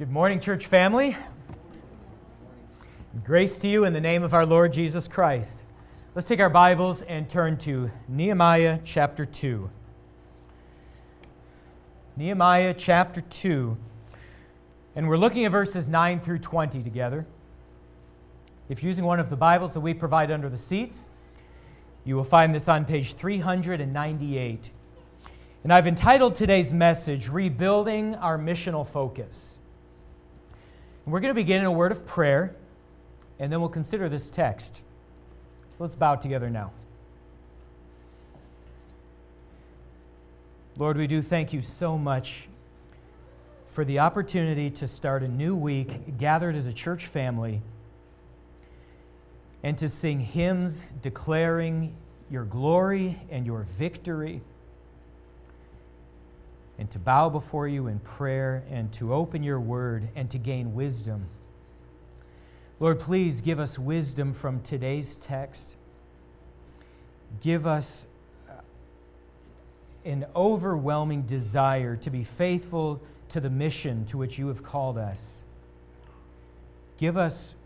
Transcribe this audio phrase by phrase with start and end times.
[0.00, 1.14] Good morning, church family.
[3.22, 5.62] Grace to you in the name of our Lord Jesus Christ.
[6.14, 9.68] Let's take our Bibles and turn to Nehemiah chapter 2.
[12.16, 13.76] Nehemiah chapter 2.
[14.96, 17.26] And we're looking at verses 9 through 20 together.
[18.70, 21.10] If you're using one of the Bibles that we provide under the seats,
[22.06, 24.70] you will find this on page 398.
[25.62, 29.58] And I've entitled today's message, Rebuilding Our Missional Focus.
[31.10, 32.54] We're going to begin in a word of prayer,
[33.40, 34.84] and then we'll consider this text.
[35.80, 36.70] Let's bow together now.
[40.76, 42.48] Lord, we do thank you so much
[43.66, 47.60] for the opportunity to start a new week gathered as a church family
[49.64, 51.96] and to sing hymns declaring
[52.30, 54.42] your glory and your victory
[56.80, 60.72] and to bow before you in prayer and to open your word and to gain
[60.72, 61.26] wisdom.
[62.80, 65.76] Lord, please give us wisdom from today's text.
[67.42, 68.06] Give us
[68.48, 68.54] uh,
[70.06, 75.44] an overwhelming desire to be faithful to the mission to which you have called us.
[76.96, 77.56] Give us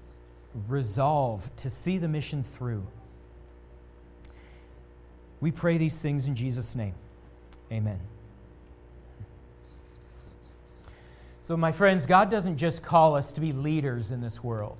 [0.66, 2.84] resolve to see the mission through.
[5.40, 6.94] We pray these things in Jesus' name.
[7.70, 8.00] Amen.
[11.44, 14.78] So, my friends, God doesn't just call us to be leaders in this world,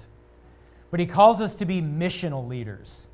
[0.91, 3.07] but He calls us to be missional leaders,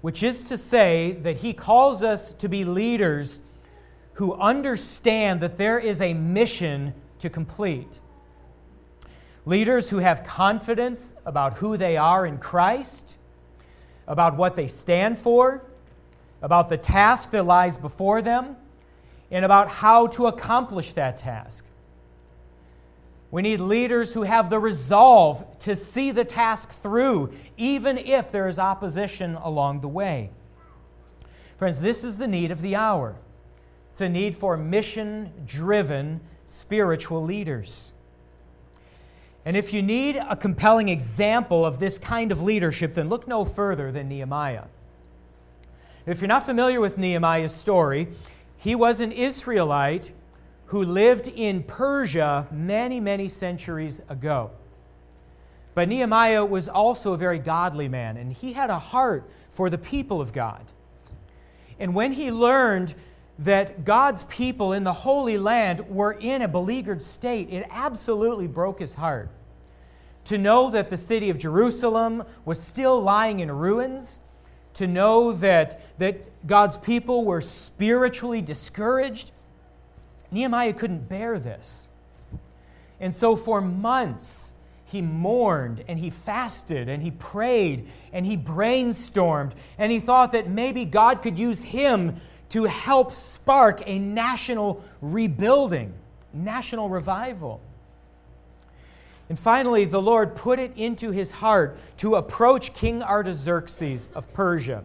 [0.00, 3.40] which is to say that He calls us to be leaders
[4.12, 7.98] who understand that there is a mission to complete.
[9.44, 13.18] Leaders who have confidence about who they are in Christ,
[14.06, 15.64] about what they stand for,
[16.40, 18.54] about the task that lies before them,
[19.32, 21.64] and about how to accomplish that task.
[23.32, 28.46] We need leaders who have the resolve to see the task through, even if there
[28.46, 30.30] is opposition along the way.
[31.56, 33.16] Friends, this is the need of the hour.
[33.90, 37.94] It's a need for mission driven spiritual leaders.
[39.46, 43.46] And if you need a compelling example of this kind of leadership, then look no
[43.46, 44.64] further than Nehemiah.
[46.04, 48.08] If you're not familiar with Nehemiah's story,
[48.58, 50.12] he was an Israelite
[50.72, 54.50] who lived in Persia many, many centuries ago.
[55.74, 59.76] But Nehemiah was also a very godly man, and he had a heart for the
[59.76, 60.64] people of God.
[61.78, 62.94] And when he learned
[63.40, 68.80] that God's people in the Holy Land were in a beleaguered state, it absolutely broke
[68.80, 69.28] his heart.
[70.24, 74.20] To know that the city of Jerusalem was still lying in ruins,
[74.72, 79.32] to know that, that God's people were spiritually discouraged,
[80.32, 81.88] Nehemiah couldn't bear this.
[82.98, 84.54] And so for months,
[84.86, 90.48] he mourned and he fasted and he prayed and he brainstormed and he thought that
[90.48, 92.16] maybe God could use him
[92.50, 95.94] to help spark a national rebuilding,
[96.32, 97.60] national revival.
[99.28, 104.84] And finally, the Lord put it into his heart to approach King Artaxerxes of Persia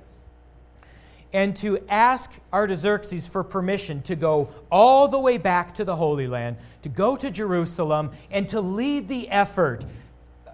[1.33, 6.27] and to ask Artaxerxes for permission to go all the way back to the Holy
[6.27, 9.85] Land, to go to Jerusalem, and to lead the effort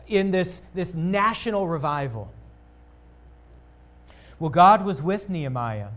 [0.08, 2.32] in this, this national revival.
[4.40, 5.90] Well, God was with Nehemiah,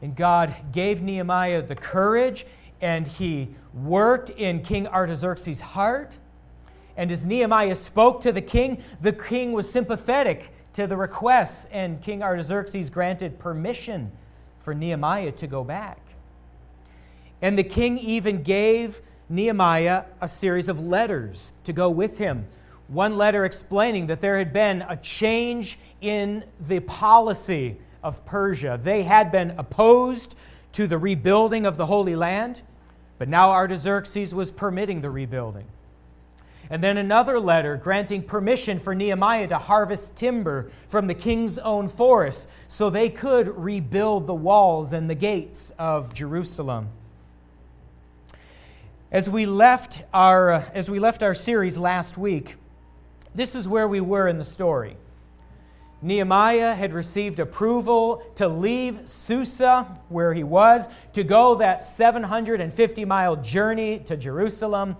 [0.00, 2.46] and God gave Nehemiah the courage,
[2.80, 6.18] and he worked in King Artaxerxes' heart.
[6.96, 12.00] And as Nehemiah spoke to the king, the king was sympathetic to the requests, and
[12.00, 14.10] King Artaxerxes granted permission
[14.60, 15.98] for Nehemiah to go back.
[17.40, 22.46] And the king even gave Nehemiah a series of letters to go with him.
[22.88, 28.78] One letter explaining that there had been a change in the policy of Persia.
[28.82, 30.36] They had been opposed
[30.72, 32.62] to the rebuilding of the Holy Land,
[33.18, 35.66] but now Artaxerxes was permitting the rebuilding.
[36.72, 41.86] And then another letter granting permission for Nehemiah to harvest timber from the king's own
[41.86, 46.88] forest so they could rebuild the walls and the gates of Jerusalem.
[49.10, 52.56] As we left our, uh, as we left our series last week,
[53.34, 54.96] this is where we were in the story.
[56.00, 63.36] Nehemiah had received approval to leave Susa, where he was, to go that 750 mile
[63.36, 64.96] journey to Jerusalem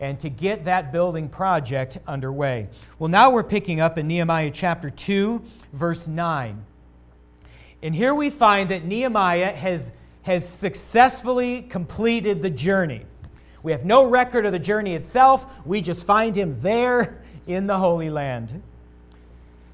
[0.00, 2.68] and to get that building project underway.
[2.98, 5.42] Well, now we're picking up in Nehemiah chapter 2,
[5.72, 6.64] verse 9.
[7.82, 9.92] And here we find that Nehemiah has,
[10.22, 13.06] has successfully completed the journey.
[13.62, 15.66] We have no record of the journey itself.
[15.66, 18.62] We just find him there in the Holy Land.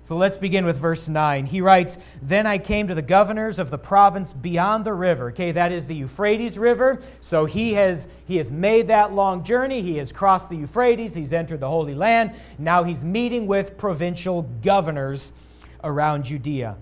[0.04, 1.46] So let's begin with verse 9.
[1.46, 5.30] He writes, Then I came to the governors of the province beyond the river.
[5.30, 7.00] Okay, that is the Euphrates River.
[7.22, 9.80] So he has, he has made that long journey.
[9.80, 11.14] He has crossed the Euphrates.
[11.14, 12.32] He's entered the Holy Land.
[12.58, 15.32] Now he's meeting with provincial governors
[15.82, 16.76] around Judea.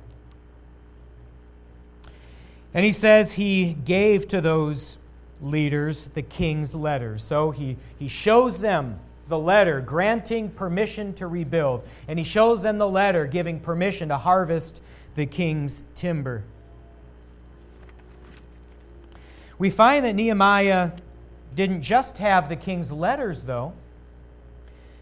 [2.74, 4.98] And he says he gave to those
[5.40, 7.22] leaders the king's letters.
[7.22, 8.98] So he, he shows them
[9.28, 14.18] the letter granting permission to rebuild, and he shows them the letter giving permission to
[14.18, 14.82] harvest
[15.14, 16.44] the king's timber.
[19.58, 20.92] We find that Nehemiah
[21.54, 23.74] didn't just have the king's letters, though.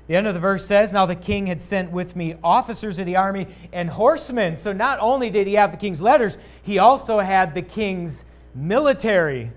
[0.07, 3.07] The end of the verse says, Now the king had sent with me officers of
[3.07, 4.57] the army and horsemen.
[4.57, 8.25] So not only did he have the king's letters, he also had the king's
[8.55, 9.53] military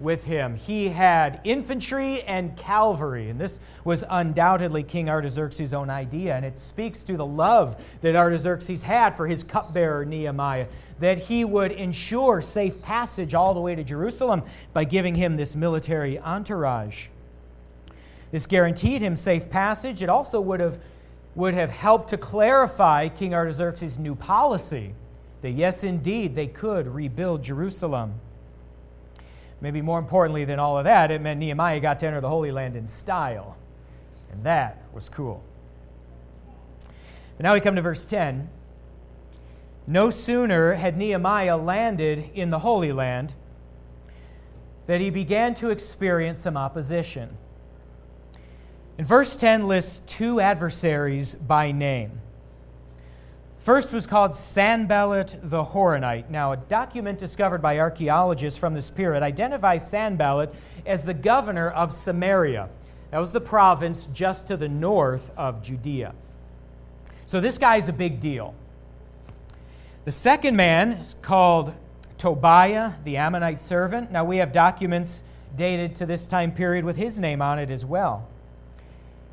[0.00, 0.54] with him.
[0.56, 6.56] He had infantry and cavalry, and this was undoubtedly King Artaxerxes' own idea, and it
[6.56, 10.66] speaks to the love that Artaxerxes had for his cupbearer Nehemiah,
[11.00, 14.42] that he would ensure safe passage all the way to Jerusalem
[14.72, 17.08] by giving him this military entourage.
[18.30, 20.02] This guaranteed him safe passage.
[20.02, 20.78] It also would have,
[21.34, 24.94] would have helped to clarify King Artaxerxes' new policy
[25.42, 28.14] that, yes, indeed, they could rebuild Jerusalem.
[29.60, 32.52] Maybe more importantly than all of that, it meant Nehemiah got to enter the Holy
[32.52, 33.56] Land in style.
[34.30, 35.42] And that was cool.
[37.36, 38.48] But now we come to verse 10.
[39.86, 43.34] No sooner had Nehemiah landed in the Holy Land
[44.86, 47.36] that he began to experience some opposition.
[48.96, 52.20] In verse 10 lists two adversaries by name.
[53.58, 56.30] First was called Sanballat the Horonite.
[56.30, 60.54] Now, a document discovered by archaeologists from this period identifies Sanballat
[60.86, 62.68] as the governor of Samaria.
[63.10, 66.14] That was the province just to the north of Judea.
[67.26, 68.54] So, this guy is a big deal.
[70.04, 71.74] The second man is called
[72.16, 74.12] Tobiah, the Ammonite servant.
[74.12, 75.24] Now, we have documents
[75.56, 78.28] dated to this time period with his name on it as well.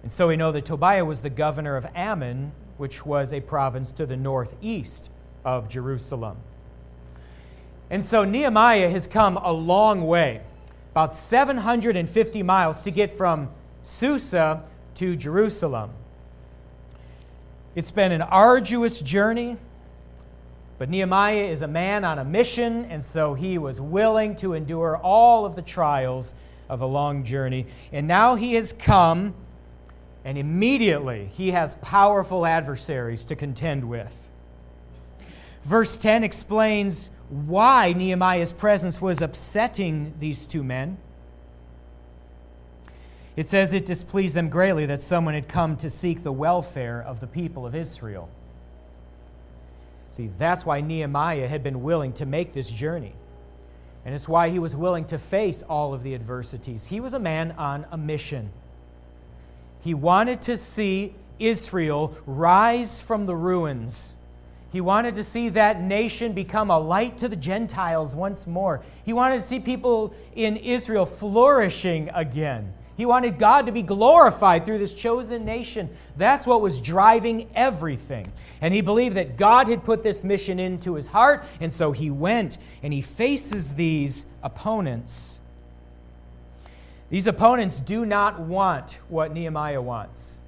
[0.01, 3.91] And so we know that Tobiah was the governor of Ammon, which was a province
[3.91, 5.09] to the northeast
[5.43, 6.37] of Jerusalem.
[7.89, 10.41] And so Nehemiah has come a long way,
[10.91, 13.49] about 750 miles to get from
[13.83, 14.63] Susa
[14.95, 15.91] to Jerusalem.
[17.75, 19.57] It's been an arduous journey,
[20.77, 24.97] but Nehemiah is a man on a mission, and so he was willing to endure
[24.97, 26.33] all of the trials
[26.67, 27.67] of a long journey.
[27.91, 29.35] And now he has come
[30.25, 34.27] and immediately he has powerful adversaries to contend with.
[35.61, 40.97] Verse 10 explains why Nehemiah's presence was upsetting these two men.
[43.35, 47.19] It says it displeased them greatly that someone had come to seek the welfare of
[47.19, 48.29] the people of Israel.
[50.09, 53.13] See, that's why Nehemiah had been willing to make this journey.
[54.05, 56.87] And it's why he was willing to face all of the adversities.
[56.87, 58.51] He was a man on a mission.
[59.85, 64.15] He wanted to see Israel rise from the ruins.
[64.71, 68.81] He wanted to see that nation become a light to the Gentiles once more.
[69.05, 72.73] He wanted to see people in Israel flourishing again.
[72.97, 75.89] He wanted God to be glorified through this chosen nation.
[76.17, 78.33] That's what was driving everything.
[78.61, 82.09] And he believed that God had put this mission into his heart, and so he
[82.09, 85.41] went and he faces these opponents.
[87.09, 90.39] These opponents do not want what Nehemiah wants.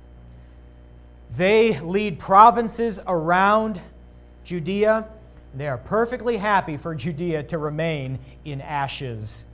[1.36, 3.82] They lead provinces around
[4.44, 5.08] Judea.
[5.56, 9.46] They are perfectly happy for Judea to remain in ashes.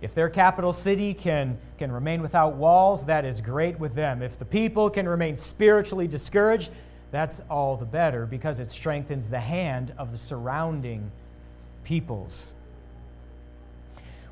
[0.00, 4.22] If their capital city can, can remain without walls, that is great with them.
[4.22, 6.70] If the people can remain spiritually discouraged,
[7.10, 11.10] that's all the better because it strengthens the hand of the surrounding
[11.84, 12.54] peoples.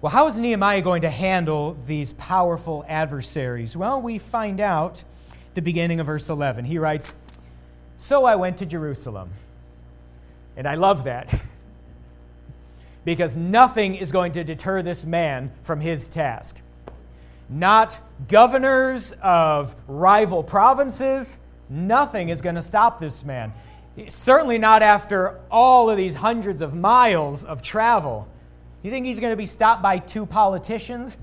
[0.02, 3.76] Well, how is Nehemiah going to handle these powerful adversaries?
[3.76, 5.04] Well, we find out
[5.54, 6.64] the beginning of verse 11.
[6.64, 7.14] He writes,
[7.98, 9.30] So I went to Jerusalem.
[10.56, 11.32] And I love that
[13.04, 16.56] because nothing is going to deter this man from his task.
[17.48, 21.38] Not governors of rival provinces,
[21.70, 23.52] nothing is going to stop this man.
[24.08, 28.26] Certainly not after all of these hundreds of miles of travel.
[28.82, 31.16] You think he's going to be stopped by two politicians?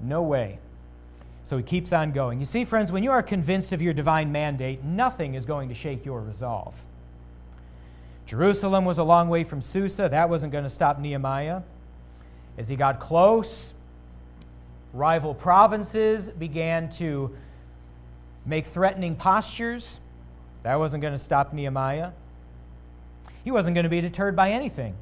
[0.00, 0.58] No way.
[1.44, 2.40] So he keeps on going.
[2.40, 5.74] You see, friends, when you are convinced of your divine mandate, nothing is going to
[5.74, 6.84] shake your resolve.
[8.26, 10.08] Jerusalem was a long way from Susa.
[10.08, 11.62] That wasn't going to stop Nehemiah.
[12.58, 13.74] As he got close,
[14.92, 17.36] rival provinces began to
[18.44, 20.00] make threatening postures.
[20.62, 22.10] That wasn't going to stop Nehemiah.
[23.44, 24.96] He wasn't going to be deterred by anything.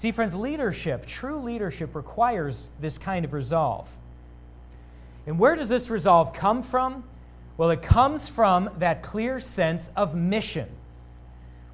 [0.00, 3.98] See, friends, leadership, true leadership, requires this kind of resolve.
[5.26, 7.04] And where does this resolve come from?
[7.58, 10.70] Well, it comes from that clear sense of mission.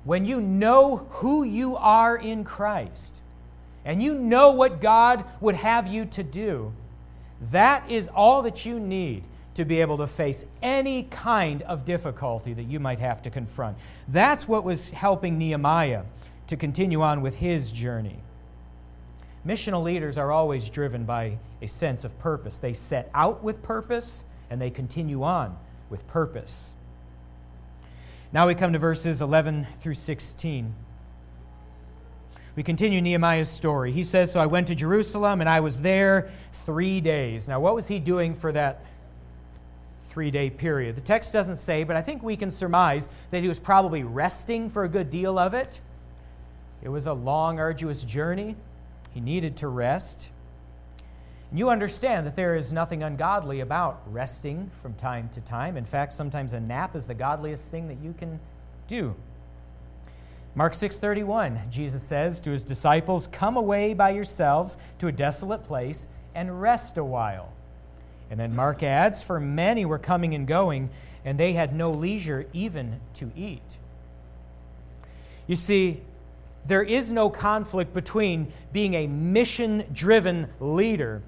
[0.02, 3.22] When you know who you are in Christ
[3.84, 6.72] and you know what God would have you to do,
[7.52, 9.22] that is all that you need
[9.54, 13.78] to be able to face any kind of difficulty that you might have to confront.
[14.08, 16.02] That's what was helping Nehemiah
[16.46, 18.18] to continue on with his journey.
[19.46, 22.58] Missional leaders are always driven by a sense of purpose.
[22.58, 25.56] They set out with purpose and they continue on
[25.88, 26.76] with purpose.
[28.32, 30.74] Now we come to verses 11 through 16.
[32.56, 33.92] We continue Nehemiah's story.
[33.92, 37.48] He says, So I went to Jerusalem and I was there three days.
[37.48, 38.82] Now, what was he doing for that
[40.08, 40.96] three day period?
[40.96, 44.70] The text doesn't say, but I think we can surmise that he was probably resting
[44.70, 45.80] for a good deal of it.
[46.86, 48.54] It was a long, arduous journey.
[49.10, 50.30] He needed to rest.
[51.52, 55.76] You understand that there is nothing ungodly about resting from time to time.
[55.76, 58.38] In fact, sometimes a nap is the godliest thing that you can
[58.86, 59.16] do.
[60.54, 66.06] Mark 6:31, Jesus says to his disciples, "Come away by yourselves to a desolate place
[66.36, 67.48] and rest a while."
[68.30, 70.90] And then Mark adds, "For many were coming and going,
[71.24, 73.76] and they had no leisure even to eat."
[75.48, 76.02] You see,
[76.66, 81.22] there is no conflict between being a mission-driven leader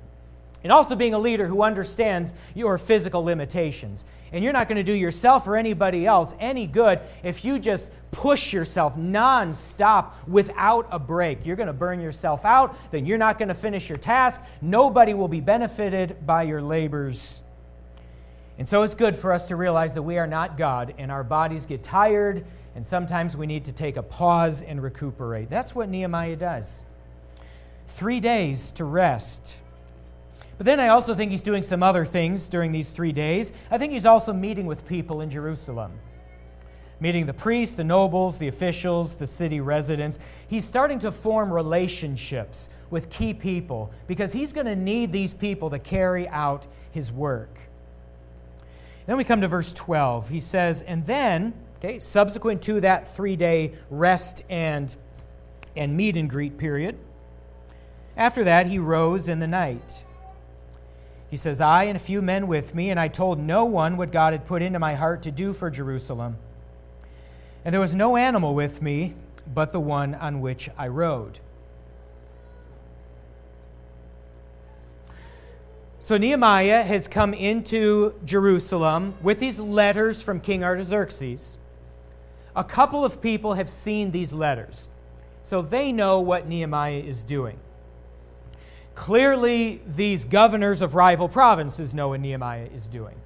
[0.64, 4.04] and also being a leader who understands your physical limitations.
[4.33, 7.90] And you're not going to do yourself or anybody else any good if you just
[8.11, 11.47] push yourself nonstop without a break.
[11.47, 14.42] You're going to burn yourself out, then you're not going to finish your task.
[14.61, 17.42] Nobody will be benefited by your labors.
[18.59, 21.23] And so it's good for us to realize that we are not God and our
[21.23, 25.49] bodies get tired, and sometimes we need to take a pause and recuperate.
[25.49, 26.85] That's what Nehemiah does.
[27.87, 29.62] Three days to rest.
[30.57, 33.53] But then I also think he's doing some other things during these three days.
[33.71, 35.93] I think he's also meeting with people in Jerusalem,
[36.99, 40.19] meeting the priests, the nobles, the officials, the city residents.
[40.49, 45.71] He's starting to form relationships with key people because he's going to need these people
[45.71, 47.57] to carry out his work.
[49.09, 50.29] Then we come to verse 12.
[50.29, 54.95] He says, And then, okay, subsequent to that three day rest and,
[55.75, 56.97] and meet and greet period,
[58.17, 60.05] after that he rose in the night
[61.31, 64.12] he says, I and a few men with me, and I told no one what
[64.12, 66.38] God had put into my heart to do for Jerusalem.
[67.65, 69.15] And there was no animal with me
[69.47, 71.41] but the one on which I rode.
[76.09, 81.59] So Nehemiah has come into Jerusalem with these letters from King Artaxerxes.
[82.57, 84.88] A couple of people have seen these letters,
[85.43, 87.59] so they know what Nehemiah is doing.
[88.95, 93.17] Clearly, these governors of rival provinces know what Nehemiah is doing.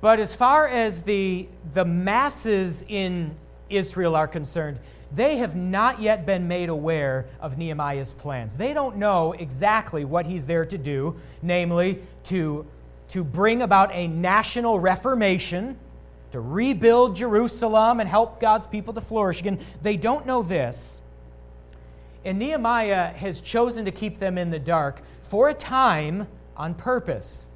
[0.00, 3.36] But as far as the, the masses in
[3.68, 4.80] Israel are concerned,
[5.14, 8.54] they have not yet been made aware of Nehemiah's plans.
[8.54, 12.66] They don't know exactly what he's there to do, namely, to,
[13.08, 15.76] to bring about a national reformation,
[16.30, 19.60] to rebuild Jerusalem and help God's people to flourish again.
[19.82, 21.02] They don't know this.
[22.24, 27.48] And Nehemiah has chosen to keep them in the dark for a time on purpose.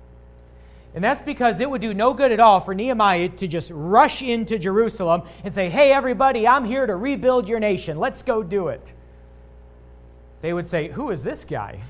[0.96, 4.22] And that's because it would do no good at all for Nehemiah to just rush
[4.22, 7.98] into Jerusalem and say, Hey, everybody, I'm here to rebuild your nation.
[7.98, 8.94] Let's go do it.
[10.40, 11.80] They would say, Who is this guy?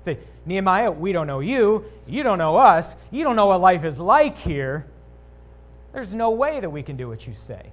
[0.00, 1.84] Say, Nehemiah, we don't know you.
[2.06, 2.96] You don't know us.
[3.10, 4.86] You don't know what life is like here.
[5.92, 7.72] There's no way that we can do what you say.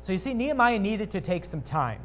[0.00, 2.00] So you see, Nehemiah needed to take some time.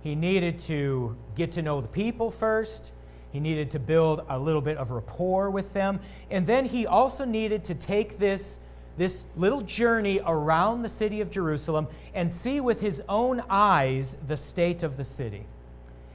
[0.00, 2.94] He needed to get to know the people first.
[3.32, 6.00] He needed to build a little bit of rapport with them.
[6.30, 8.58] And then he also needed to take this,
[8.96, 14.36] this little journey around the city of Jerusalem and see with his own eyes the
[14.36, 15.46] state of the city.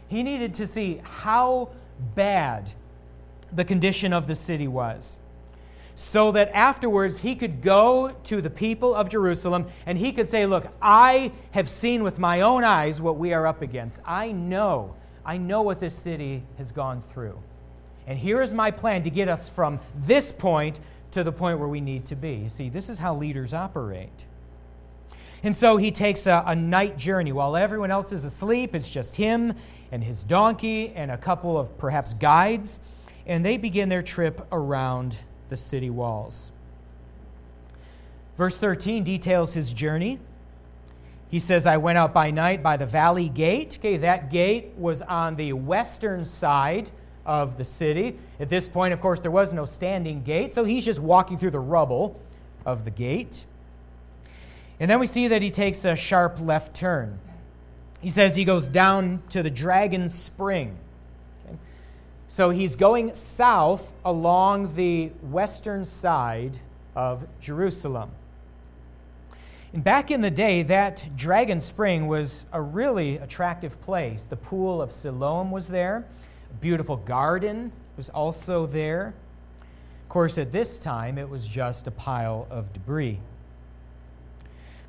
[0.08, 1.70] He needed to see how
[2.16, 2.74] bad
[3.52, 5.20] the condition of the city was
[5.96, 10.46] so that afterwards he could go to the people of Jerusalem and he could say,
[10.46, 14.02] Look, I have seen with my own eyes what we are up against.
[14.06, 17.38] I know, I know what this city has gone through.
[18.08, 20.80] And here is my plan to get us from this point
[21.12, 22.36] to the point where we need to be.
[22.36, 24.26] You see, this is how leaders operate.
[25.44, 27.32] And so he takes a, a, night journey.
[27.32, 29.54] While everyone else is asleep, it's just him
[29.92, 32.80] and his donkey and a couple of perhaps guides
[33.26, 35.18] and they begin their trip around
[35.50, 36.52] the city walls.
[38.36, 40.20] Verse 13 details his journey.
[41.36, 43.78] He says, I went out by night by the valley gate.
[43.82, 46.92] Okay, that gate was on the western side
[47.26, 48.18] of the city.
[48.40, 51.52] At this point, of course, there was no standing gate, so he's just walking through
[51.52, 52.18] the rubble
[52.66, 53.46] of the gate.
[54.80, 57.20] And then we see that he takes a sharp left turn.
[58.00, 60.78] He says he goes down to the Dragon Spring.
[61.46, 61.58] Okay?
[62.30, 66.60] So he's going south along the western side
[66.96, 68.12] of Jerusalem.
[69.74, 74.24] And back in the day, that Dragon Spring was a really attractive place.
[74.24, 76.06] The pool of Siloam was there,
[76.50, 79.14] a beautiful garden was also there.
[80.04, 83.20] Of course, at this time, it was just a pile of debris.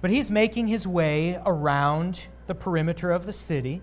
[0.01, 3.83] But he's making his way around the perimeter of the city.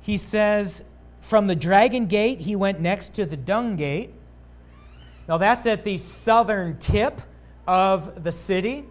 [0.00, 0.82] He says,
[1.20, 4.12] from the Dragon Gate, he went next to the Dung Gate.
[5.28, 7.20] Now, that's at the southern tip
[7.68, 8.84] of the city.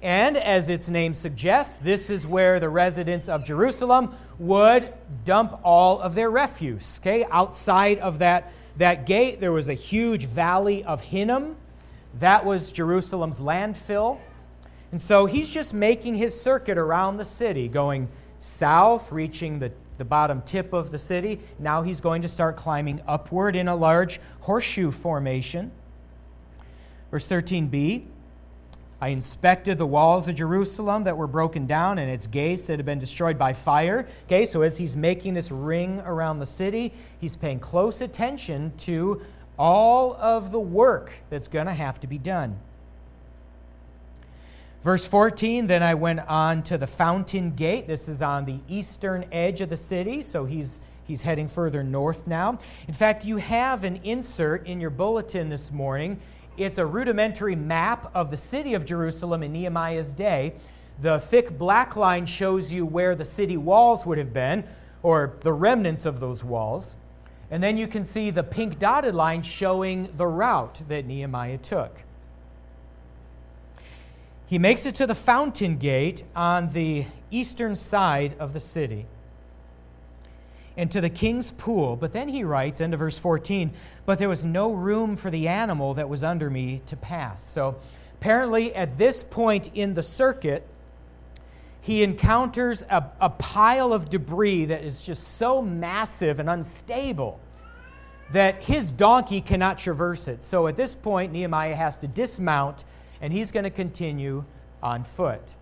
[0.00, 6.00] And as its name suggests, this is where the residents of Jerusalem would dump all
[6.00, 7.00] of their refuse.
[7.02, 11.56] Okay, outside of that, that gate, there was a huge valley of Hinnom.
[12.14, 14.20] That was Jerusalem's landfill.
[14.92, 20.04] And so he's just making his circuit around the city, going south, reaching the, the
[20.04, 21.40] bottom tip of the city.
[21.58, 25.72] Now he's going to start climbing upward in a large horseshoe formation.
[27.10, 28.04] Verse 13b
[29.00, 32.86] I inspected the walls of Jerusalem that were broken down and its gates that had
[32.86, 34.08] been destroyed by fire.
[34.24, 39.22] Okay, so as he's making this ring around the city, he's paying close attention to
[39.56, 42.58] all of the work that's going to have to be done.
[44.82, 47.86] Verse 14, then I went on to the fountain gate.
[47.86, 52.26] This is on the eastern edge of the city, so he's, he's heading further north
[52.26, 52.58] now.
[52.86, 56.20] In fact, you have an insert in your bulletin this morning
[56.58, 60.54] it's a rudimentary map of the city of Jerusalem in Nehemiah's day.
[61.00, 64.64] The thick black line shows you where the city walls would have been,
[65.02, 66.96] or the remnants of those walls.
[67.50, 72.02] And then you can see the pink dotted line showing the route that Nehemiah took.
[74.46, 79.06] He makes it to the fountain gate on the eastern side of the city
[80.78, 81.96] and to the king's pool.
[81.96, 83.72] But then he writes, end of verse 14,
[84.06, 87.44] but there was no room for the animal that was under me to pass.
[87.44, 87.76] So
[88.14, 90.66] apparently, at this point in the circuit,
[91.80, 97.40] he encounters a, a pile of debris that is just so massive and unstable
[98.30, 100.44] that his donkey cannot traverse it.
[100.44, 102.84] So at this point, Nehemiah has to dismount
[103.20, 104.44] and he's going to continue
[104.80, 105.56] on foot.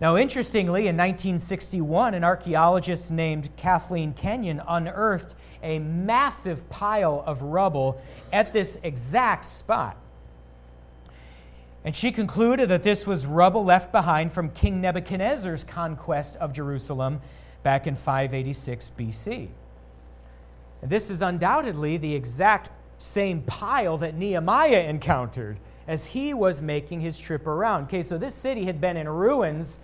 [0.00, 8.00] Now, interestingly, in 1961, an archaeologist named Kathleen Kenyon unearthed a massive pile of rubble
[8.32, 9.96] at this exact spot.
[11.84, 17.20] And she concluded that this was rubble left behind from King Nebuchadnezzar's conquest of Jerusalem
[17.64, 19.48] back in 586 BC.
[20.82, 25.58] And this is undoubtedly the exact same pile that Nehemiah encountered
[25.88, 27.84] as he was making his trip around.
[27.84, 29.78] Okay, so this city had been in ruins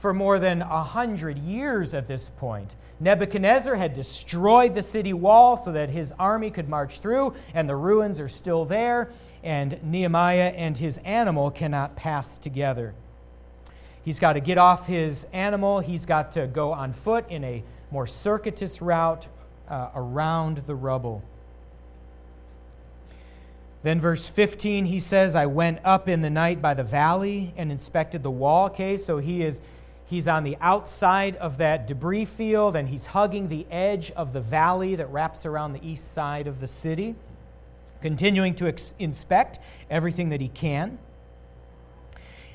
[0.00, 2.74] for more than a hundred years at this point.
[3.00, 7.76] Nebuchadnezzar had destroyed the city wall so that his army could march through, and the
[7.76, 9.10] ruins are still there,
[9.44, 12.94] and Nehemiah and his animal cannot pass together.
[14.02, 17.62] He's got to get off his animal, he's got to go on foot in a
[17.90, 19.28] more circuitous route
[19.68, 21.22] uh, around the rubble.
[23.82, 27.70] Then, verse 15, he says, I went up in the night by the valley and
[27.70, 28.66] inspected the wall.
[28.66, 29.60] Okay, so he is
[30.10, 34.40] He's on the outside of that debris field and he's hugging the edge of the
[34.40, 37.14] valley that wraps around the east side of the city,
[38.02, 40.98] continuing to ex- inspect everything that he can.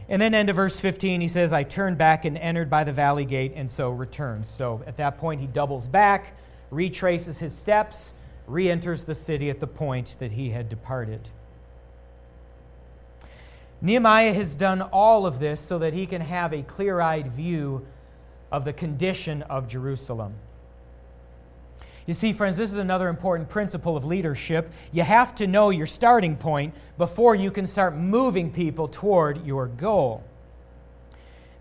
[0.10, 2.92] And then, end of verse 15, he says, I turned back and entered by the
[2.92, 4.50] valley gate, and so returns.
[4.50, 6.38] So at that point, he doubles back,
[6.72, 8.14] retraces his steps,
[8.48, 11.30] re enters the city at the point that he had departed.
[13.86, 17.86] Nehemiah has done all of this so that he can have a clear eyed view
[18.52, 20.34] of the condition of Jerusalem.
[22.08, 24.72] You see, friends, this is another important principle of leadership.
[24.92, 29.68] You have to know your starting point before you can start moving people toward your
[29.68, 30.24] goal.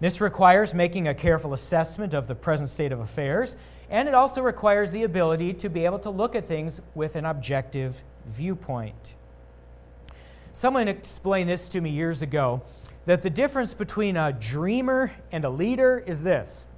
[0.01, 3.55] This requires making a careful assessment of the present state of affairs,
[3.91, 7.27] and it also requires the ability to be able to look at things with an
[7.27, 9.15] objective viewpoint.
[10.55, 12.63] Someone explained this to me years ago
[13.07, 16.69] that the difference between a dreamer and a leader is this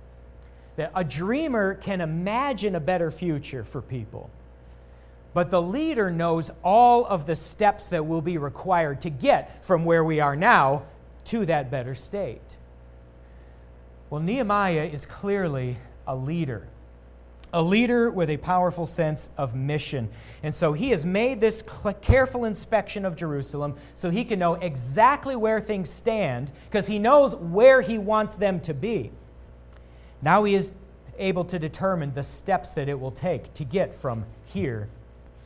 [0.77, 4.29] that a dreamer can imagine a better future for people.
[5.33, 9.85] But the leader knows all of the steps that will be required to get from
[9.85, 10.85] where we are now
[11.27, 12.57] to that better state.
[14.11, 16.67] Well, Nehemiah is clearly a leader,
[17.57, 20.11] a leader with a powerful sense of mission.
[20.43, 21.65] And so he has made this
[22.03, 27.35] careful inspection of Jerusalem so he can know exactly where things stand because he knows
[27.35, 29.11] where he wants them to be.
[30.21, 30.71] Now he is
[31.17, 34.91] able to determine the steps that it will take to get from here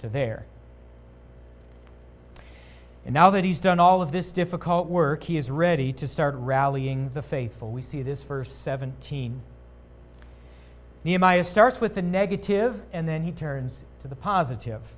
[0.01, 0.47] to there.
[3.05, 6.35] And now that he's done all of this difficult work, he is ready to start
[6.37, 7.71] rallying the faithful.
[7.71, 9.43] We see this verse 17.
[11.05, 14.95] Nehemiah starts with the negative and then he turns to the positive.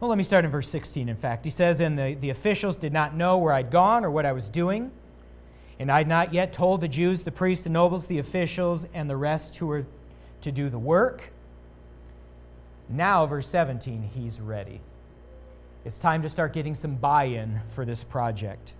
[0.00, 1.44] Well, let me start in verse 16, in fact.
[1.44, 4.32] He says, And the, the officials did not know where I'd gone or what I
[4.32, 4.92] was doing.
[5.80, 9.16] And I'd not yet told the Jews, the priests, the nobles, the officials, and the
[9.16, 9.86] rest who were
[10.42, 11.32] to do the work.
[12.88, 14.80] Now, verse 17, he's ready.
[15.84, 18.72] It's time to start getting some buy in for this project.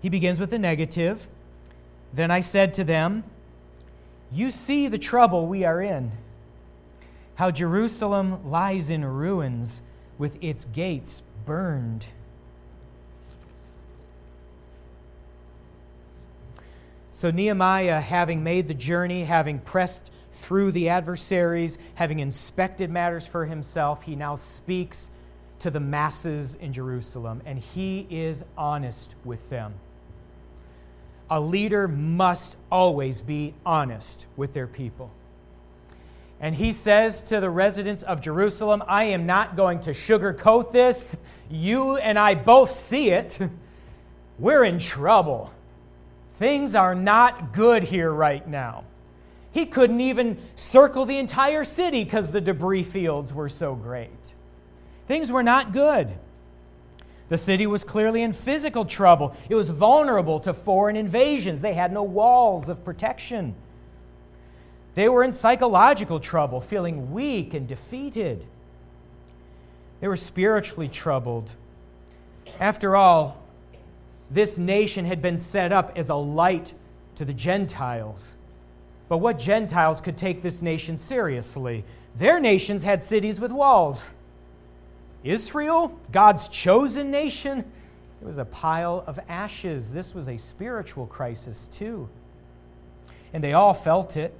[0.00, 1.28] He begins with the negative.
[2.12, 3.24] Then I said to them,
[4.32, 6.12] You see the trouble we are in,
[7.36, 9.82] how Jerusalem lies in ruins
[10.18, 12.06] with its gates burned.
[17.10, 23.46] So, Nehemiah, having made the journey, having pressed through the adversaries, having inspected matters for
[23.46, 25.10] himself, he now speaks
[25.60, 29.74] to the masses in Jerusalem, and he is honest with them.
[31.30, 35.10] A leader must always be honest with their people.
[36.40, 41.16] And he says to the residents of Jerusalem, I am not going to sugarcoat this.
[41.50, 43.38] You and I both see it.
[44.38, 45.52] We're in trouble.
[46.32, 48.84] Things are not good here right now.
[49.50, 54.10] He couldn't even circle the entire city because the debris fields were so great.
[55.06, 56.12] Things were not good.
[57.28, 59.36] The city was clearly in physical trouble.
[59.48, 61.60] It was vulnerable to foreign invasions.
[61.60, 63.54] They had no walls of protection.
[64.94, 68.46] They were in psychological trouble, feeling weak and defeated.
[70.00, 71.54] They were spiritually troubled.
[72.60, 73.42] After all,
[74.30, 76.74] this nation had been set up as a light
[77.16, 78.36] to the Gentiles.
[79.08, 81.84] But what Gentiles could take this nation seriously?
[82.16, 84.14] Their nations had cities with walls.
[85.30, 87.64] Israel, God's chosen nation,
[88.20, 89.92] it was a pile of ashes.
[89.92, 92.08] This was a spiritual crisis, too.
[93.32, 94.34] And they all felt it.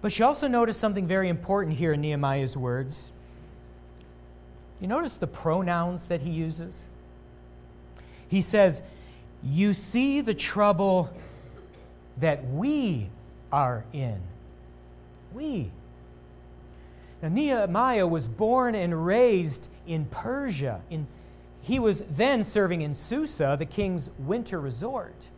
[0.00, 3.12] But you also notice something very important here in Nehemiah's words.
[4.80, 6.90] You notice the pronouns that he uses?
[8.28, 8.82] He says,
[9.44, 11.08] You see the trouble
[12.18, 13.08] that we
[13.52, 14.20] are in.
[15.32, 15.70] We.
[17.22, 20.80] Now, Nehemiah was born and raised in Persia.
[20.90, 21.06] In,
[21.60, 25.28] he was then serving in Susa, the king's winter resort.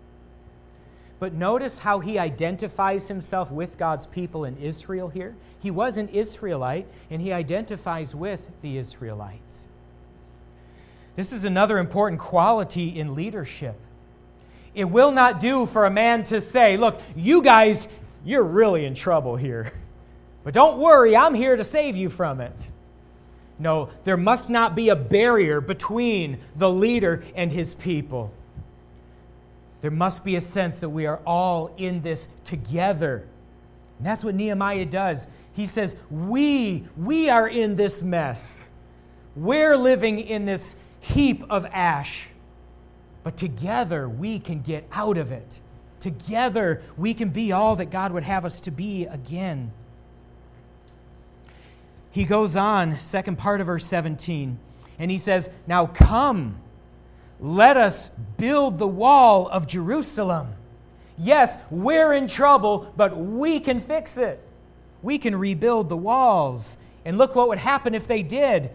[1.20, 5.36] But notice how he identifies himself with God's people in Israel here.
[5.60, 9.68] He was an Israelite, and he identifies with the Israelites.
[11.16, 13.76] This is another important quality in leadership.
[14.74, 17.88] It will not do for a man to say, Look, you guys,
[18.24, 19.72] you're really in trouble here.
[20.44, 22.68] But don't worry, I'm here to save you from it.
[23.58, 28.32] No, there must not be a barrier between the leader and his people.
[29.80, 33.26] There must be a sense that we are all in this together.
[33.98, 35.26] And that's what Nehemiah does.
[35.52, 38.60] He says, We, we are in this mess.
[39.36, 42.28] We're living in this heap of ash.
[43.22, 45.60] But together we can get out of it.
[46.00, 49.72] Together we can be all that God would have us to be again.
[52.14, 54.56] He goes on, second part of verse 17,
[55.00, 56.60] and he says, Now come,
[57.40, 60.54] let us build the wall of Jerusalem.
[61.18, 64.40] Yes, we're in trouble, but we can fix it.
[65.02, 66.76] We can rebuild the walls.
[67.04, 68.70] And look what would happen if they did.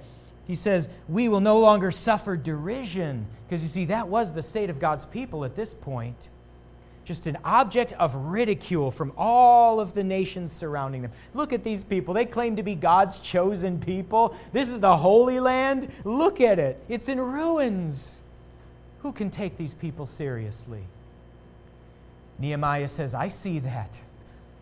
[0.46, 3.26] He says, We will no longer suffer derision.
[3.48, 6.28] Because you see, that was the state of God's people at this point.
[7.10, 11.12] Just an object of ridicule from all of the nations surrounding them.
[11.34, 12.14] Look at these people.
[12.14, 14.36] They claim to be God's chosen people.
[14.54, 15.88] This is the Holy Land.
[16.04, 18.22] Look at it, it's in ruins.
[19.00, 20.84] Who can take these people seriously?
[22.38, 24.00] Nehemiah says, I see that.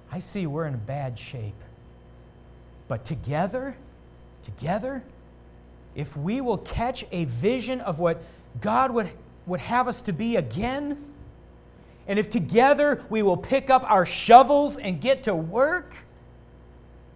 [0.10, 1.62] I see we're in bad shape.
[2.88, 3.76] But together,
[4.42, 5.04] together,
[5.96, 8.24] if we will catch a vision of what
[8.62, 9.10] God would,
[9.46, 11.07] would have us to be again,
[12.08, 15.94] and if together we will pick up our shovels and get to work,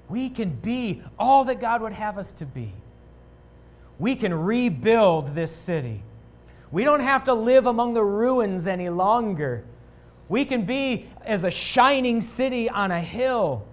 [0.09, 2.73] we can be all that God would have us to be.
[3.97, 6.03] We can rebuild this city.
[6.71, 9.63] We don't have to live among the ruins any longer.
[10.27, 13.65] We can be as a shining city on a hill.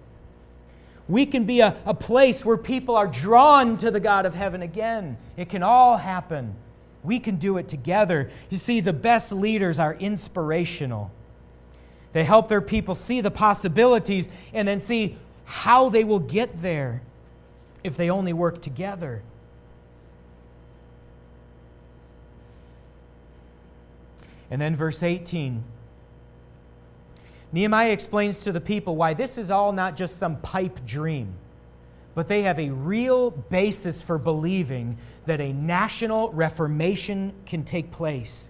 [1.07, 4.61] We can be a, a place where people are drawn to the God of heaven
[4.61, 5.17] again.
[5.35, 6.55] It can all happen.
[7.03, 8.29] We can do it together.
[8.49, 11.11] You see, the best leaders are inspirational.
[12.11, 17.01] They help their people see the possibilities and then see how they will get there
[17.83, 19.21] if they only work together.
[24.51, 25.63] And then verse 18.
[27.51, 31.33] Nehemiah explains to the people why this is all not just some pipe dream,
[32.15, 38.49] but they have a real basis for believing that a national reformation can take place.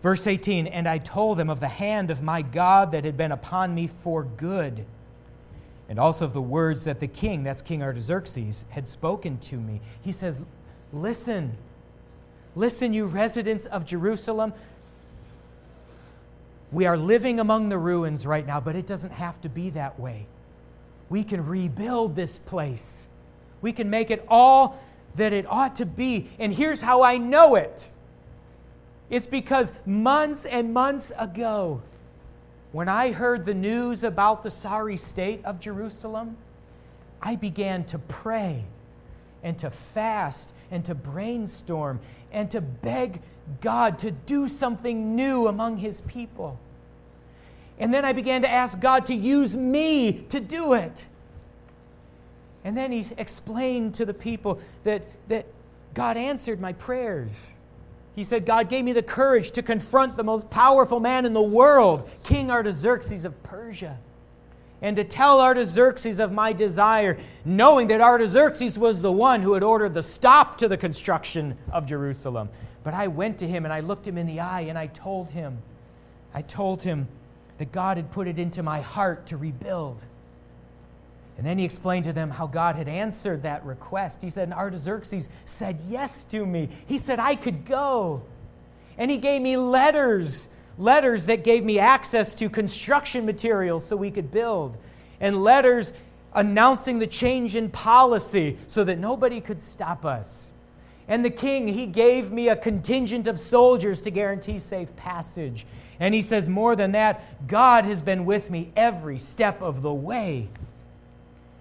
[0.00, 3.32] Verse 18 And I told them of the hand of my God that had been
[3.32, 4.86] upon me for good,
[5.88, 9.80] and also of the words that the king, that's King Artaxerxes, had spoken to me.
[10.02, 10.42] He says,
[10.92, 11.56] Listen,
[12.54, 14.52] listen, you residents of Jerusalem.
[16.70, 19.98] We are living among the ruins right now, but it doesn't have to be that
[19.98, 20.26] way.
[21.08, 23.08] We can rebuild this place.
[23.60, 24.78] We can make it all
[25.16, 26.28] that it ought to be.
[26.38, 27.90] And here's how I know it
[29.10, 31.82] it's because months and months ago,
[32.72, 36.36] when I heard the news about the sorry state of Jerusalem,
[37.22, 38.64] I began to pray
[39.42, 43.22] and to fast and to brainstorm and to beg
[43.60, 46.58] God to do something new among his people.
[47.78, 51.06] And then I began to ask God to use me to do it.
[52.64, 55.46] And then he explained to the people that, that
[55.94, 57.56] God answered my prayers.
[58.14, 61.42] He said, God gave me the courage to confront the most powerful man in the
[61.42, 63.96] world, King Artaxerxes of Persia,
[64.82, 69.62] and to tell Artaxerxes of my desire, knowing that Artaxerxes was the one who had
[69.62, 72.48] ordered the stop to the construction of Jerusalem.
[72.82, 75.30] But I went to him and I looked him in the eye and I told
[75.30, 75.58] him,
[76.34, 77.06] I told him
[77.58, 80.04] that God had put it into my heart to rebuild.
[81.36, 84.22] And then he explained to them how God had answered that request.
[84.22, 86.68] He said, and Artaxerxes said yes to me.
[86.86, 88.22] He said I could go.
[88.96, 94.10] And he gave me letters, letters that gave me access to construction materials so we
[94.10, 94.76] could build,
[95.20, 95.92] and letters
[96.34, 100.50] announcing the change in policy so that nobody could stop us.
[101.06, 105.66] And the king, he gave me a contingent of soldiers to guarantee safe passage.
[106.00, 109.92] And he says, more than that, God has been with me every step of the
[109.92, 110.48] way.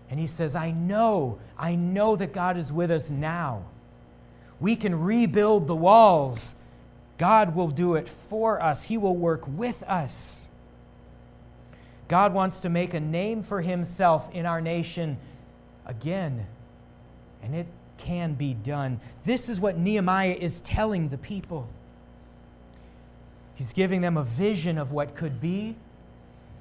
[0.09, 3.65] And he says, I know, I know that God is with us now.
[4.59, 6.55] We can rebuild the walls.
[7.17, 10.47] God will do it for us, He will work with us.
[12.07, 15.17] God wants to make a name for Himself in our nation
[15.85, 16.45] again,
[17.41, 18.99] and it can be done.
[19.25, 21.67] This is what Nehemiah is telling the people.
[23.57, 25.75] He's giving them a vision of what could be.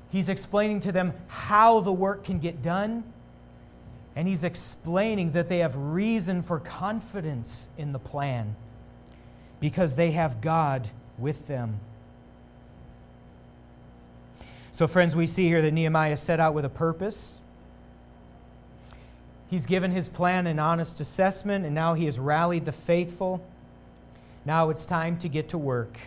[0.09, 3.05] He's explaining to them how the work can get done.
[4.17, 8.57] And he's explaining that they have reason for confidence in the plan
[9.61, 11.81] because they have God with them.
[14.73, 17.43] So, friends, we see here that Nehemiah set out with a purpose.
[19.51, 23.45] He's given his plan an honest assessment, and now he has rallied the faithful.
[24.47, 25.99] Now it's time to get to work.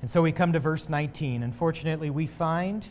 [0.00, 1.42] And so we come to verse 19.
[1.42, 2.88] Unfortunately, we find,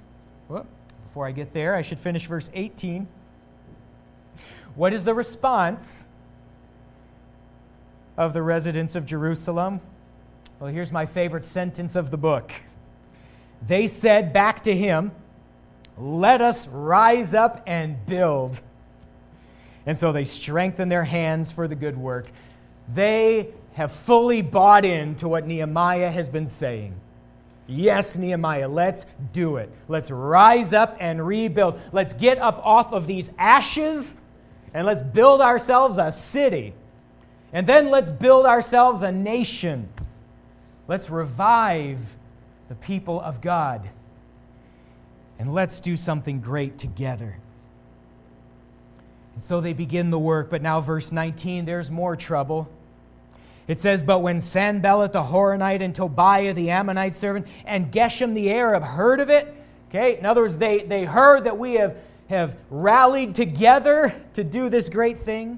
[0.48, 0.68] whoop,
[1.04, 3.08] before I get there, I should finish verse 18.
[4.76, 6.08] What is the response
[8.16, 9.82] of the residents of Jerusalem?
[10.60, 12.52] Well, here's my favorite sentence of the book.
[13.62, 15.12] They said back to him,
[15.98, 18.62] Let us rise up and build.
[19.86, 22.30] And so they strengthen their hands for the good work.
[22.94, 26.94] They have fully bought into what Nehemiah has been saying.
[27.66, 29.72] Yes, Nehemiah, let's do it.
[29.88, 31.80] Let's rise up and rebuild.
[31.94, 34.18] Let's get up off of these ashes
[34.74, 36.74] and let's build ourselves a city.
[37.54, 39.88] And then let's build ourselves a nation.
[40.90, 42.18] Let's revive
[42.68, 43.90] the people of God.
[45.40, 47.38] And let's do something great together.
[49.36, 52.70] And so they begin the work, but now, verse 19, there's more trouble.
[53.70, 58.52] It says, But when Sanballat the Horonite and Tobiah the Ammonite servant and Geshem the
[58.52, 59.56] Arab heard of it,
[59.88, 61.96] okay, in other words, they, they heard that we have
[62.30, 65.58] have rallied together to do this great thing.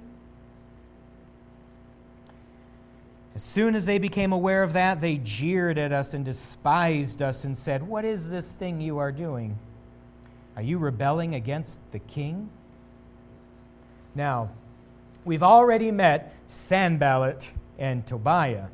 [3.36, 7.43] As soon as they became aware of that, they jeered at us and despised us
[7.43, 9.58] and said, What is this thing you are doing?
[10.56, 12.50] Are you rebelling against the king?
[14.15, 14.50] Now,
[15.24, 18.67] we've already met Sanballat and Tobiah.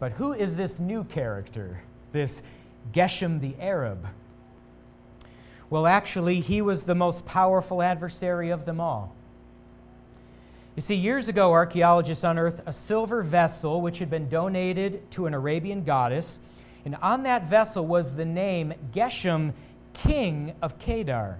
[0.00, 2.42] But who is this new character, this
[2.92, 4.08] Geshem the Arab?
[5.68, 9.14] Well, actually, he was the most powerful adversary of them all.
[10.76, 15.34] You see, years ago, archaeologists unearthed a silver vessel which had been donated to an
[15.34, 16.40] Arabian goddess,
[16.84, 19.52] and on that vessel was the name Geshem,
[19.92, 21.38] king of Kedar.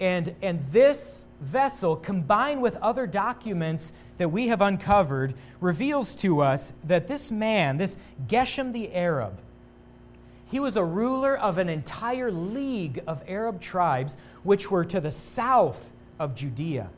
[0.00, 6.72] And, and this vessel, combined with other documents that we have uncovered, reveals to us
[6.84, 7.96] that this man, this
[8.28, 9.38] Geshem the Arab,
[10.50, 15.10] he was a ruler of an entire league of Arab tribes which were to the
[15.10, 16.88] south of Judea.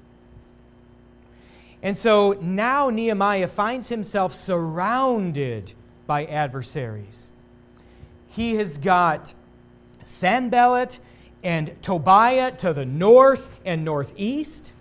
[1.83, 5.73] And so now Nehemiah finds himself surrounded
[6.07, 7.33] by adversaries.
[8.29, 9.35] He has got
[10.03, 11.01] Sanballat
[11.43, 14.73] and Tobiah to the north and northeast.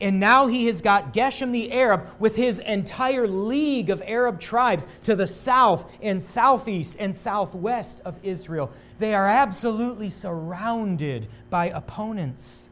[0.00, 4.86] And now he has got Geshem the Arab with his entire league of Arab tribes
[5.02, 8.70] to the south and southeast and southwest of Israel.
[8.98, 12.70] They are absolutely surrounded by opponents.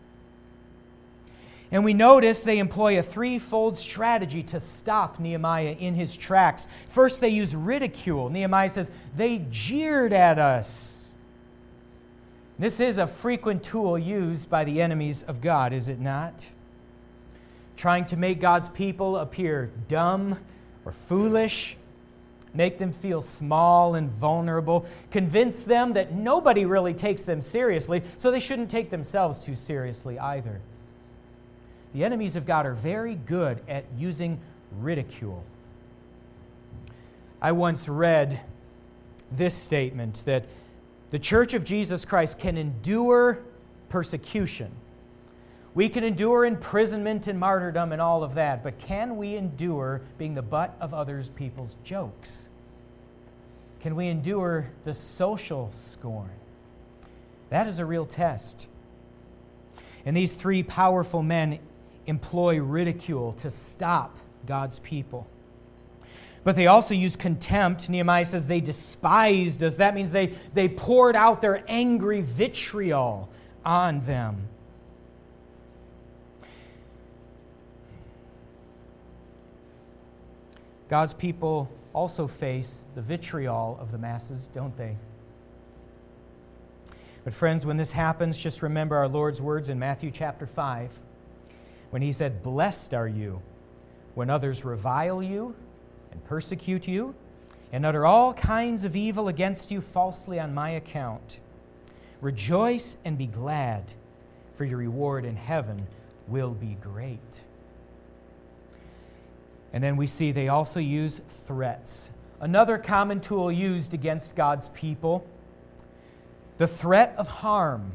[1.72, 6.68] And we notice they employ a threefold strategy to stop Nehemiah in his tracks.
[6.88, 8.30] First, they use ridicule.
[8.30, 11.05] Nehemiah says, They jeered at us.
[12.58, 16.48] This is a frequent tool used by the enemies of God, is it not?
[17.76, 20.38] Trying to make God's people appear dumb
[20.86, 21.76] or foolish,
[22.54, 28.30] make them feel small and vulnerable, convince them that nobody really takes them seriously, so
[28.30, 30.62] they shouldn't take themselves too seriously either.
[31.92, 34.40] The enemies of God are very good at using
[34.80, 35.44] ridicule.
[37.42, 38.40] I once read
[39.30, 40.46] this statement that
[41.16, 43.38] the Church of Jesus Christ can endure
[43.88, 44.70] persecution.
[45.72, 50.34] We can endure imprisonment and martyrdom and all of that, but can we endure being
[50.34, 52.50] the butt of others people's jokes?
[53.80, 56.28] Can we endure the social scorn?
[57.48, 58.68] That is a real test.
[60.04, 61.60] And these three powerful men
[62.04, 65.26] employ ridicule to stop God's people.
[66.46, 67.90] But they also use contempt.
[67.90, 69.78] Nehemiah says they despised us.
[69.78, 73.28] That means they, they poured out their angry vitriol
[73.64, 74.46] on them.
[80.88, 84.96] God's people also face the vitriol of the masses, don't they?
[87.24, 90.96] But, friends, when this happens, just remember our Lord's words in Matthew chapter 5
[91.90, 93.42] when he said, Blessed are you
[94.14, 95.56] when others revile you
[96.16, 97.14] and persecute you
[97.72, 101.40] and utter all kinds of evil against you falsely on my account.
[102.22, 103.92] Rejoice and be glad,
[104.54, 105.86] for your reward in heaven
[106.26, 107.42] will be great.
[109.74, 112.10] And then we see they also use threats.
[112.40, 115.26] Another common tool used against God's people
[116.56, 117.92] the threat of harm.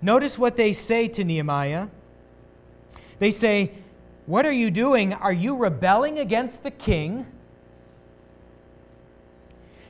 [0.00, 1.88] Notice what they say to Nehemiah.
[3.18, 3.72] They say,
[4.26, 5.12] What are you doing?
[5.12, 7.26] Are you rebelling against the king?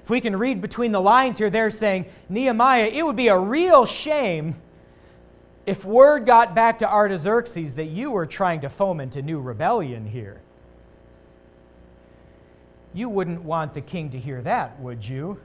[0.02, 3.38] If we can read between the lines here, they're saying, Nehemiah, it would be a
[3.38, 4.56] real shame
[5.64, 10.06] if word got back to Artaxerxes that you were trying to foment a new rebellion
[10.06, 10.40] here.
[12.92, 15.40] You wouldn't want the king to hear that, would you?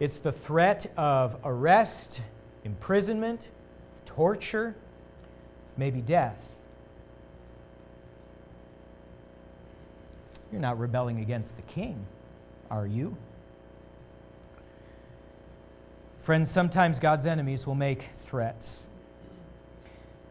[0.00, 2.22] It's the threat of arrest
[2.64, 3.48] imprisonment,
[4.16, 4.74] torture,
[5.76, 6.58] maybe death.
[10.50, 12.06] You're not rebelling against the king,
[12.70, 13.14] are you?
[16.18, 18.88] Friends, sometimes God's enemies will make threats.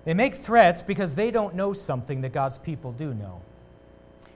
[0.03, 3.41] They make threats because they don't know something that God's people do know.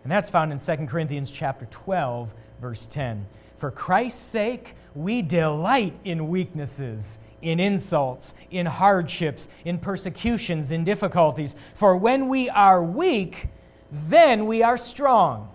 [0.04, 3.26] And that's found in 2 Corinthians chapter 12, verse 10.
[3.58, 11.56] For Christ's sake, we delight in weaknesses in insults, in hardships, in persecutions, in difficulties.
[11.74, 13.48] For when we are weak,
[13.92, 15.50] then we are strong.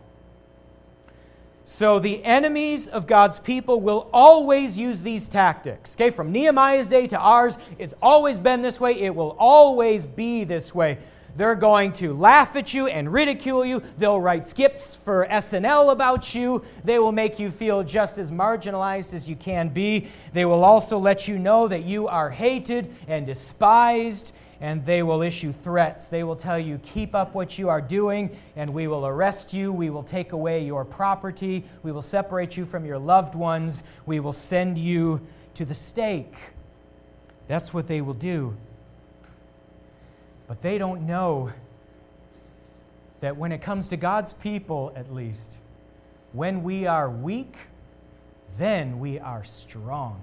[1.66, 5.96] So the enemies of God's people will always use these tactics.
[5.96, 9.00] Okay, from Nehemiah's day to ours, it's always been this way.
[9.00, 10.98] It will always be this way.
[11.36, 13.82] They're going to laugh at you and ridicule you.
[13.98, 16.64] They'll write skips for SNL about you.
[16.84, 20.08] They will make you feel just as marginalized as you can be.
[20.32, 25.20] They will also let you know that you are hated and despised and they will
[25.20, 26.06] issue threats.
[26.06, 29.72] They will tell you, keep up what you are doing, and we will arrest you.
[29.72, 31.64] We will take away your property.
[31.82, 33.84] We will separate you from your loved ones.
[34.06, 35.20] We will send you
[35.54, 36.34] to the stake.
[37.46, 38.56] That's what they will do.
[40.46, 41.52] But they don't know
[43.20, 45.58] that when it comes to God's people, at least,
[46.32, 47.56] when we are weak,
[48.58, 50.20] then we are strong.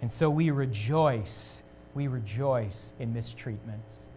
[0.00, 1.62] And so we rejoice.
[1.94, 4.08] We rejoice in mistreatments.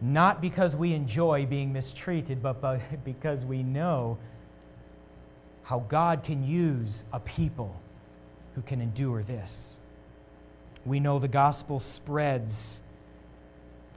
[0.00, 2.60] Not because we enjoy being mistreated, but
[3.04, 4.18] because we know
[5.62, 7.74] how God can use a people
[8.54, 9.78] who can endure this.
[10.86, 12.80] We know the gospel spreads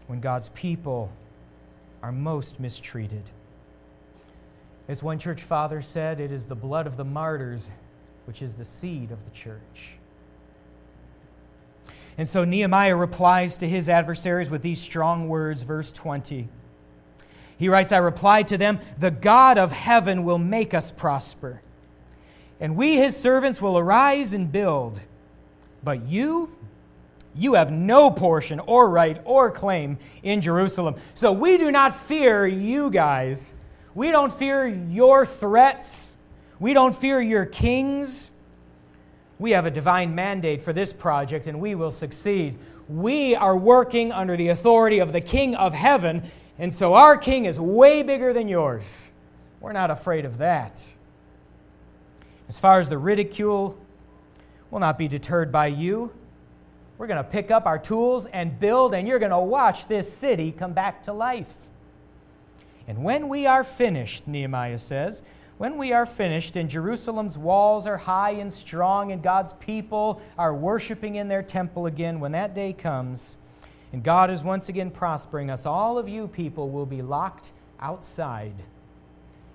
[0.07, 1.11] when God's people
[2.01, 3.29] are most mistreated.
[4.87, 7.69] As one church father said, it is the blood of the martyrs
[8.25, 9.95] which is the seed of the church.
[12.17, 16.47] And so Nehemiah replies to his adversaries with these strong words, verse 20.
[17.57, 21.61] He writes, I replied to them, The God of heaven will make us prosper,
[22.59, 24.99] and we, his servants, will arise and build.
[25.83, 26.55] But you,
[27.37, 30.95] you have no portion or right or claim in Jerusalem.
[31.13, 33.53] So we do not fear you guys.
[33.93, 36.17] We don't fear your threats.
[36.59, 38.31] We don't fear your kings.
[39.39, 42.57] We have a divine mandate for this project and we will succeed.
[42.89, 46.23] We are working under the authority of the King of heaven,
[46.57, 49.11] and so our King is way bigger than yours.
[49.59, 50.81] We're not afraid of that.
[52.47, 53.77] As far as the ridicule,
[54.71, 56.13] we'll not be deterred by you.
[56.97, 60.11] We're going to pick up our tools and build, and you're going to watch this
[60.11, 61.55] city come back to life.
[62.87, 65.21] And when we are finished, Nehemiah says,
[65.57, 70.53] when we are finished and Jerusalem's walls are high and strong and God's people are
[70.53, 73.39] worshiping in their temple again, when that day comes
[73.91, 78.53] and God is once again prospering us, all of you people will be locked outside.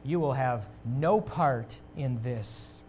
[0.04, 2.81] You will have no part in this.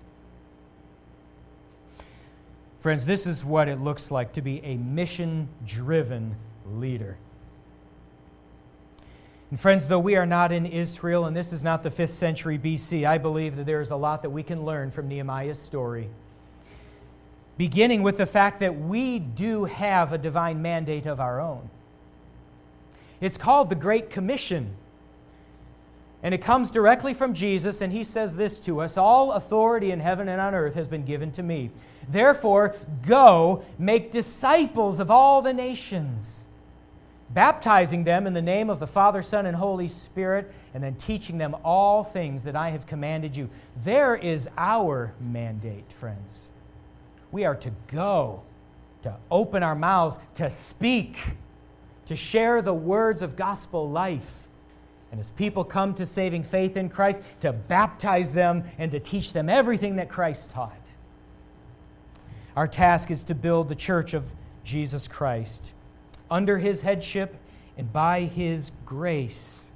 [2.84, 6.36] Friends, this is what it looks like to be a mission driven
[6.70, 7.18] leader.
[9.50, 12.60] And friends, though we are not in Israel and this is not the 5th century
[12.60, 16.10] BC, I believe that there is a lot that we can learn from Nehemiah's story.
[17.56, 21.70] Beginning with the fact that we do have a divine mandate of our own.
[23.22, 24.76] It's called the Great Commission.
[26.24, 30.00] And it comes directly from Jesus, and he says this to us All authority in
[30.00, 31.70] heaven and on earth has been given to me.
[32.08, 36.46] Therefore, go make disciples of all the nations,
[37.30, 41.38] baptizing them in the name of the Father, Son, and Holy Spirit, and then teaching
[41.38, 43.50] them all things that I have commanded you.
[43.84, 46.52] There is our mandate, friends.
[47.34, 48.44] We are to go,
[49.02, 51.18] to open our mouths, to speak,
[52.06, 54.43] to share the words of gospel life
[55.14, 59.32] and as people come to saving faith in Christ, to baptize them and to teach
[59.32, 60.92] them everything that Christ taught.
[62.56, 64.34] Our task is to build the church of
[64.64, 65.76] Jesus Christ
[66.32, 67.36] under his headship
[67.78, 69.72] and by his grace.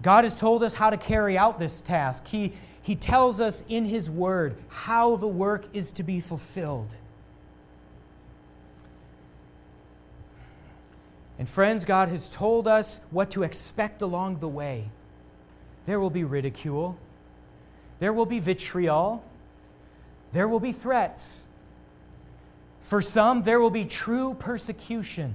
[0.00, 2.26] God has told us how to carry out this task.
[2.26, 6.96] He, he tells us in his word how the work is to be fulfilled.
[11.38, 14.90] And friends, God has told us what to expect along the way.
[15.86, 16.96] There will be ridicule,
[17.98, 19.24] there will be vitriol,
[20.32, 21.46] there will be threats.
[22.82, 25.34] For some, there will be true persecution.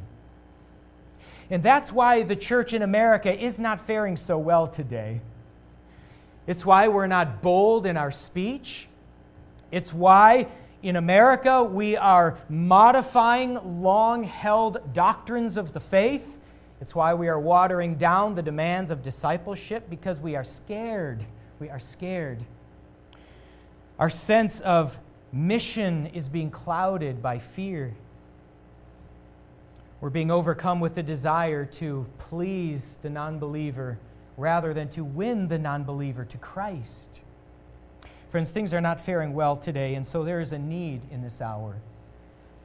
[1.50, 5.22] And that's why the church in America is not faring so well today.
[6.46, 8.88] It's why we're not bold in our speech.
[9.72, 10.48] It's why
[10.82, 16.40] in America, we are modifying long held doctrines of the faith.
[16.80, 21.26] It's why we are watering down the demands of discipleship because we are scared.
[21.60, 22.40] We are scared.
[23.98, 24.98] Our sense of
[25.34, 27.94] mission is being clouded by fear.
[30.00, 34.00] We're being overcome with the desire to please the non believer
[34.38, 37.24] rather than to win the non believer to Christ.
[38.30, 41.42] Friends, things are not faring well today, and so there is a need in this
[41.42, 41.82] hour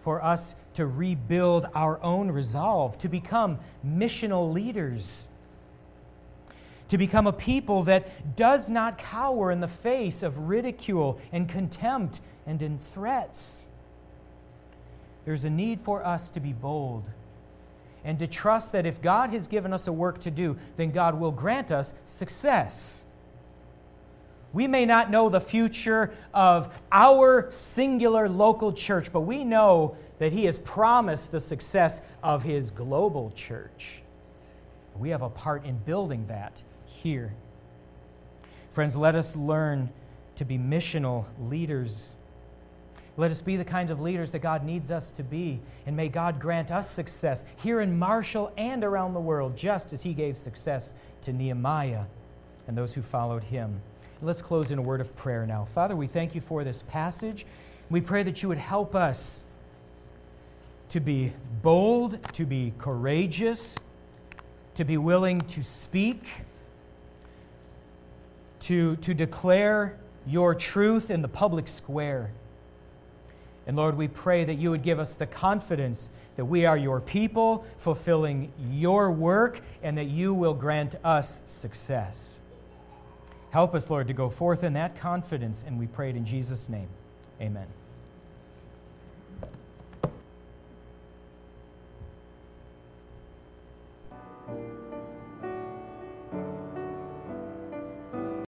[0.04, 5.30] for us to rebuild our own resolve, to become missional leaders,
[6.88, 12.20] to become a people that does not cower in the face of ridicule and contempt
[12.46, 13.68] and in threats.
[15.24, 17.04] There's a need for us to be bold
[18.04, 21.18] and to trust that if God has given us a work to do, then God
[21.18, 23.06] will grant us success.
[24.54, 30.32] We may not know the future of our singular local church, but we know that
[30.32, 34.00] He has promised the success of His global church.
[34.96, 37.34] We have a part in building that here.
[38.70, 39.90] Friends, let us learn
[40.36, 42.14] to be missional leaders.
[43.16, 45.60] Let us be the kinds of leaders that God needs us to be.
[45.84, 50.04] And may God grant us success here in Marshall and around the world, just as
[50.04, 52.04] He gave success to Nehemiah
[52.66, 53.80] and those who followed him.
[54.22, 55.64] Let's close in a word of prayer now.
[55.64, 57.44] Father, we thank you for this passage.
[57.90, 59.44] We pray that you would help us
[60.90, 63.76] to be bold, to be courageous,
[64.76, 66.24] to be willing to speak,
[68.60, 72.30] to, to declare your truth in the public square.
[73.66, 77.00] And Lord, we pray that you would give us the confidence that we are your
[77.00, 82.40] people, fulfilling your work, and that you will grant us success.
[83.54, 86.68] Help us, Lord, to go forth in that confidence, and we pray it in Jesus'
[86.68, 86.88] name.
[87.40, 87.68] Amen.